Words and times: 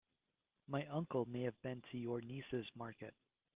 My 0.67 0.87
uncle 0.87 1.25
may 1.25 1.43
have 1.43 1.61
been 1.61 1.83
to 1.91 1.99
your 1.99 2.21
niece's 2.21 2.67
market. 2.73 3.13